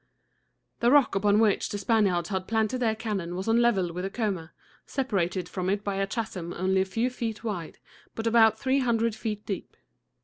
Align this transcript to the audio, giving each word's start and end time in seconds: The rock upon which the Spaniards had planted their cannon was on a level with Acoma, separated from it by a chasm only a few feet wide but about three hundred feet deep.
The 0.79 0.89
rock 0.89 1.13
upon 1.13 1.37
which 1.37 1.69
the 1.69 1.77
Spaniards 1.77 2.29
had 2.29 2.47
planted 2.47 2.79
their 2.79 2.95
cannon 2.95 3.35
was 3.35 3.47
on 3.47 3.59
a 3.59 3.61
level 3.61 3.93
with 3.93 4.03
Acoma, 4.03 4.51
separated 4.87 5.47
from 5.47 5.69
it 5.69 5.83
by 5.83 5.97
a 5.97 6.07
chasm 6.07 6.53
only 6.57 6.81
a 6.81 6.85
few 6.85 7.11
feet 7.11 7.43
wide 7.43 7.77
but 8.15 8.25
about 8.25 8.57
three 8.57 8.79
hundred 8.79 9.13
feet 9.13 9.45
deep. 9.45 9.77